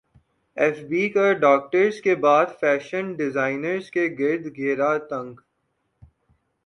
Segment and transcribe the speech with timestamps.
[0.57, 5.35] F B کا doctors کے بعد فیشن ڈیزائنرز کے گرد گھیرا تنگ